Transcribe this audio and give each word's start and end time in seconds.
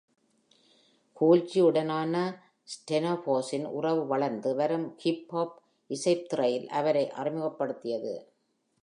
Cool 1.13 1.43
G 1.43 1.61
உடனான 1.61 2.35
ஸ்டெஃபான்ஸின் 2.63 3.65
உறவு 3.65 4.07
வளர்ந்து 4.07 4.55
வரும் 4.55 4.97
ஹிப் 4.97 5.29
ஹாப் 5.29 5.61
இசைத் 5.87 6.29
துறையில் 6.29 6.69
அவரை 6.69 7.09
அறிமுகப்படுத்தியது. 7.09 8.33